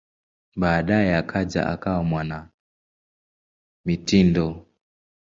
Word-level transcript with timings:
Baadaye 0.55 1.15
akaja 1.21 1.63
kuwa 1.81 1.99
mwanamitindo. 2.09 4.47